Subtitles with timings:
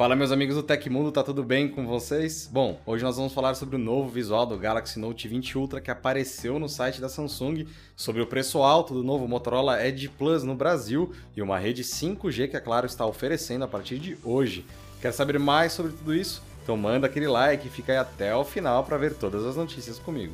[0.00, 2.48] Fala meus amigos do Tecmundo, tá tudo bem com vocês?
[2.50, 5.90] Bom, hoje nós vamos falar sobre o novo visual do Galaxy Note 20 Ultra que
[5.90, 10.54] apareceu no site da Samsung, sobre o preço alto do novo Motorola Edge Plus no
[10.54, 14.64] Brasil e uma rede 5G que a Claro está oferecendo a partir de hoje.
[15.02, 16.42] Quer saber mais sobre tudo isso?
[16.62, 19.98] Então manda aquele like e fica aí até o final para ver todas as notícias
[19.98, 20.32] comigo.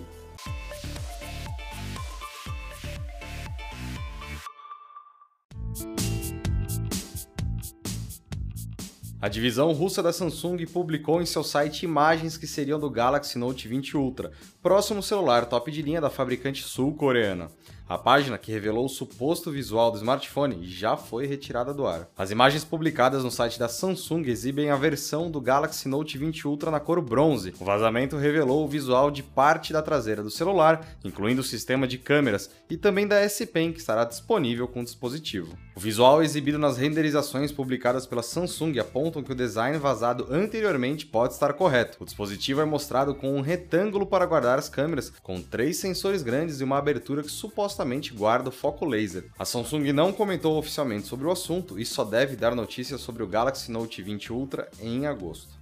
[9.18, 13.66] A divisão russa da Samsung publicou em seu site imagens que seriam do Galaxy Note
[13.66, 14.30] 20 Ultra,
[14.60, 17.50] próximo celular top de linha da fabricante sul-coreana.
[17.88, 22.08] A página que revelou o suposto visual do smartphone já foi retirada do ar.
[22.18, 26.72] As imagens publicadas no site da Samsung exibem a versão do Galaxy Note 20 Ultra
[26.72, 27.54] na cor bronze.
[27.60, 31.96] O vazamento revelou o visual de parte da traseira do celular, incluindo o sistema de
[31.96, 35.56] câmeras, e também da S Pen, que estará disponível com o dispositivo.
[35.76, 41.34] O visual exibido nas renderizações publicadas pela Samsung apontam que o design vazado anteriormente pode
[41.34, 41.98] estar correto.
[42.00, 46.60] O dispositivo é mostrado com um retângulo para guardar as câmeras, com três sensores grandes
[46.60, 49.26] e uma abertura que supostamente supostamente guarda o foco laser.
[49.38, 53.26] A Samsung não comentou oficialmente sobre o assunto e só deve dar notícias sobre o
[53.26, 55.54] Galaxy Note 20 Ultra em agosto.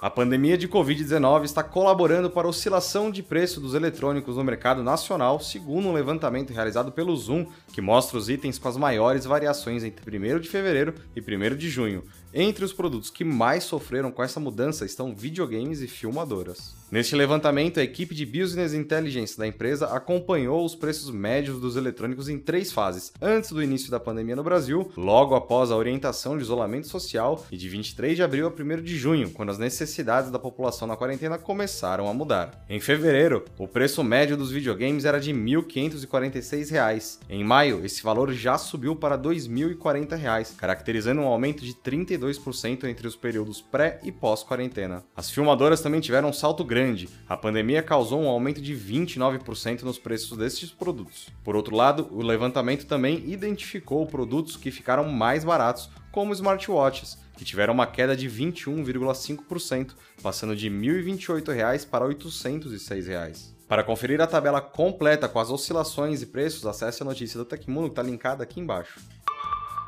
[0.00, 4.82] A pandemia de Covid-19 está colaborando para a oscilação de preço dos eletrônicos no mercado
[4.82, 9.82] nacional, segundo um levantamento realizado pelo Zoom, que mostra os itens com as maiores variações
[9.82, 12.04] entre 1 de fevereiro e 1 de junho.
[12.36, 16.74] Entre os produtos que mais sofreram com essa mudança estão videogames e filmadoras.
[16.90, 22.28] Neste levantamento, a equipe de Business Intelligence da empresa acompanhou os preços médios dos eletrônicos
[22.28, 26.42] em três fases: antes do início da pandemia no Brasil, logo após a orientação de
[26.42, 30.38] isolamento social e de 23 de abril a 1 de junho, quando as necessidades da
[30.38, 32.64] população na quarentena começaram a mudar.
[32.68, 37.18] Em fevereiro, o preço médio dos videogames era de R$ 1.546.
[37.28, 42.84] Em maio, esse valor já subiu para R$ 2.040, caracterizando um aumento de 32 32%
[42.84, 45.04] entre os períodos pré e pós-quarentena.
[45.14, 47.08] As filmadoras também tiveram um salto grande.
[47.28, 51.28] A pandemia causou um aumento de 29% nos preços destes produtos.
[51.42, 57.44] Por outro lado, o levantamento também identificou produtos que ficaram mais baratos, como smartwatches, que
[57.44, 59.92] tiveram uma queda de 21,5%,
[60.22, 63.54] passando de R$ 1.028 para 806 reais.
[63.66, 67.88] Para conferir a tabela completa com as oscilações e preços, acesse a notícia do Tecmundo
[67.88, 69.00] que está linkada aqui embaixo.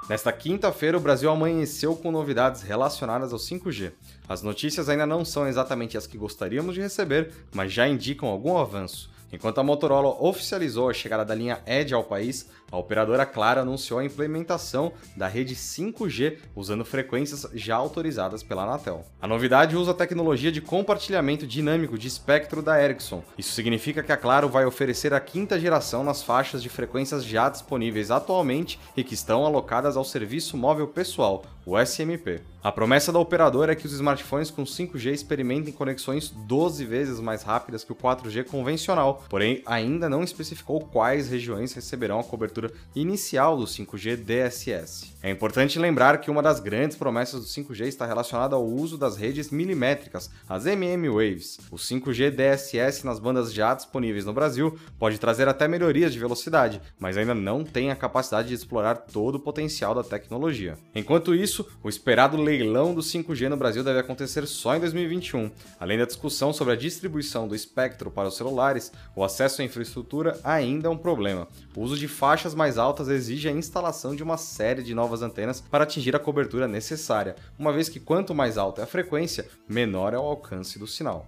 [0.09, 3.91] Nesta quinta-feira, o Brasil amanheceu com novidades relacionadas ao 5G.
[4.29, 8.57] As notícias ainda não são exatamente as que gostaríamos de receber, mas já indicam algum
[8.57, 9.11] avanço.
[9.33, 13.99] Enquanto a Motorola oficializou a chegada da linha Edge ao país, a operadora Claro anunciou
[13.99, 19.05] a implementação da rede 5G usando frequências já autorizadas pela Anatel.
[19.21, 23.23] A novidade usa a tecnologia de compartilhamento dinâmico de espectro da Ericsson.
[23.39, 27.49] Isso significa que a Claro vai oferecer a quinta geração nas faixas de frequências já
[27.49, 32.41] disponíveis atualmente e que estão alocadas ao serviço móvel pessoal, o SMP.
[32.67, 37.45] A promessa da operadora é que os smartphones com 5G experimentem conexões 12 vezes mais
[37.45, 43.57] rápidas que o 4G convencional, porém ainda não especificou quais regiões receberão a cobertura inicial
[43.57, 45.15] do 5G DSS.
[45.23, 49.17] É importante lembrar que uma das grandes promessas do 5G está relacionada ao uso das
[49.17, 51.61] redes milimétricas, as MM Waves.
[51.71, 56.83] O 5G DSS nas bandas já disponíveis no Brasil pode trazer até melhorias de velocidade,
[56.99, 60.77] mas ainda não tem a capacidade de explorar todo o potencial da tecnologia.
[60.97, 65.51] Enquanto isso, o esperado leilão do 5G no Brasil deve acontecer só em 2021.
[65.79, 70.41] Além da discussão sobre a distribuição do espectro para os celulares, o acesso à infraestrutura
[70.43, 71.47] ainda é um problema.
[71.75, 75.61] O uso de faixas mais altas exige a instalação de uma série de novas antenas
[75.61, 80.15] para atingir a cobertura necessária, uma vez que quanto mais alta é a frequência, menor
[80.15, 81.27] é o alcance do sinal.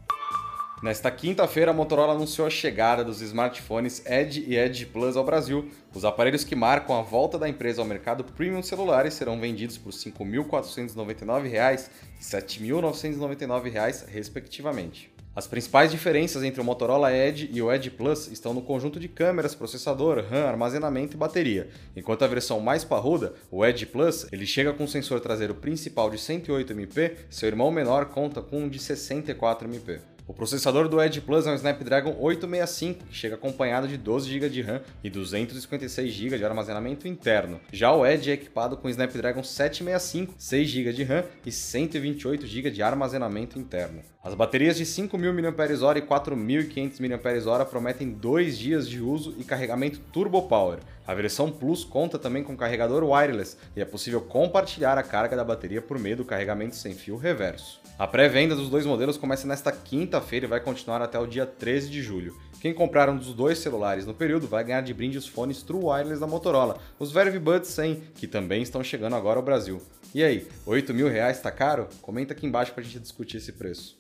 [0.81, 5.69] Nesta quinta-feira, a Motorola anunciou a chegada dos smartphones Edge e Edge Plus ao Brasil.
[5.93, 9.93] Os aparelhos que marcam a volta da empresa ao mercado premium celulares serão vendidos por
[9.93, 11.77] R$ 5.499 e R$
[12.23, 15.11] 7.999, respectivamente.
[15.35, 19.09] As principais diferenças entre o Motorola Edge e o Edge Plus estão no conjunto de
[19.09, 21.69] câmeras, processador, RAM, armazenamento e bateria.
[21.97, 26.09] Enquanto a versão mais parruda, o Edge Plus, ele chega com um sensor traseiro principal
[26.09, 30.01] de 108 MP, seu irmão menor conta com um de 64 MP.
[30.29, 34.51] O processador do Edge Plus é um Snapdragon 865, que chega acompanhado de 12 GB
[34.51, 37.59] de RAM e 256 GB de armazenamento interno.
[37.73, 42.71] Já o Edge é equipado com Snapdragon 765, 6 GB de RAM e 128 GB
[42.71, 44.03] de armazenamento interno.
[44.29, 50.01] As baterias de 5.000 mAh e 4.500 mAh prometem 2 dias de uso e carregamento
[50.13, 50.81] Turbo Power.
[51.07, 55.43] A versão Plus conta também com carregador wireless e é possível compartilhar a carga da
[55.43, 57.81] bateria por meio do carregamento sem fio reverso.
[57.99, 61.89] A pré-venda dos dois modelos começa nesta quinta-feira e vai continuar até o dia 13
[61.89, 62.37] de julho.
[62.61, 65.85] Quem comprar um dos dois celulares no período vai ganhar de brinde os fones True
[65.85, 69.81] Wireless da Motorola, os Verve Buds 100, que também estão chegando agora ao Brasil.
[70.15, 71.89] E aí, 8 mil reais tá caro?
[72.03, 73.99] Comenta aqui embaixo pra gente discutir esse preço.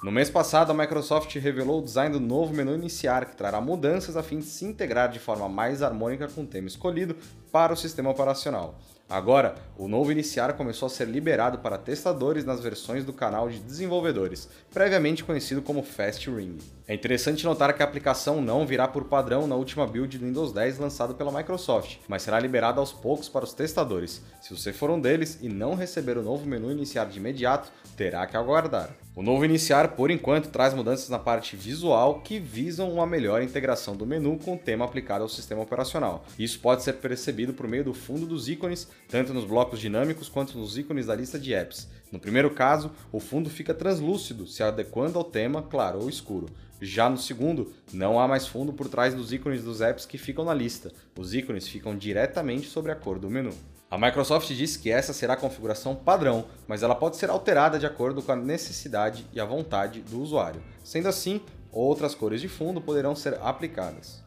[0.00, 4.16] No mês passado, a Microsoft revelou o design do novo menu iniciar, que trará mudanças
[4.16, 7.16] a fim de se integrar de forma mais harmônica com o tema escolhido
[7.50, 8.78] para o sistema operacional.
[9.08, 13.58] Agora, o novo iniciar começou a ser liberado para testadores nas versões do canal de
[13.58, 16.58] desenvolvedores, previamente conhecido como Fast Ring.
[16.86, 20.52] É interessante notar que a aplicação não virá por padrão na última build do Windows
[20.52, 24.20] 10 lançado pela Microsoft, mas será liberada aos poucos para os testadores.
[24.42, 28.26] Se você for um deles e não receber o novo menu iniciar de imediato, terá
[28.26, 28.90] que aguardar.
[29.18, 33.96] O novo iniciar, por enquanto, traz mudanças na parte visual que visam uma melhor integração
[33.96, 36.24] do menu com o tema aplicado ao sistema operacional.
[36.38, 40.58] Isso pode ser percebido por meio do fundo dos ícones, tanto nos blocos dinâmicos quanto
[40.58, 41.88] nos ícones da lista de apps.
[42.10, 46.48] No primeiro caso, o fundo fica translúcido, se adequando ao tema claro ou escuro.
[46.80, 50.44] Já no segundo, não há mais fundo por trás dos ícones dos apps que ficam
[50.44, 50.92] na lista.
[51.18, 53.52] Os ícones ficam diretamente sobre a cor do menu.
[53.90, 57.86] A Microsoft disse que essa será a configuração padrão, mas ela pode ser alterada de
[57.86, 60.62] acordo com a necessidade e a vontade do usuário.
[60.84, 61.40] Sendo assim,
[61.72, 64.22] outras cores de fundo poderão ser aplicadas.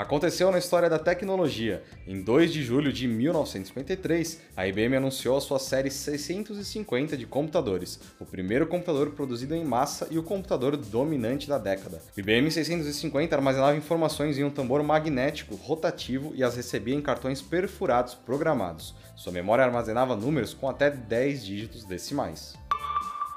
[0.00, 1.82] Aconteceu na história da tecnologia.
[2.06, 8.00] Em 2 de julho de 1953, a IBM anunciou a sua série 650 de computadores,
[8.18, 12.00] o primeiro computador produzido em massa e o computador dominante da década.
[12.16, 17.42] O IBM 650 armazenava informações em um tambor magnético rotativo e as recebia em cartões
[17.42, 18.94] perfurados programados.
[19.14, 22.54] Sua memória armazenava números com até 10 dígitos decimais.